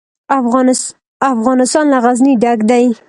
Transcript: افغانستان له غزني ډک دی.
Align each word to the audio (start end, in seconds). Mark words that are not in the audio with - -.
افغانستان 1.33 1.85
له 1.93 1.97
غزني 2.05 2.33
ډک 2.41 2.59
دی. 2.69 2.85